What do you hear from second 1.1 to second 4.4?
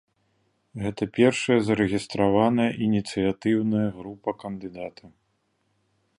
першая зарэгістраваная ініцыятыўная група